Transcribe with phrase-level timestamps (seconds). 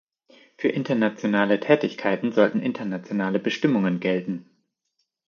[0.57, 4.49] Für internationale Tätigkeiten sollten internationale Bestimmungen gelten.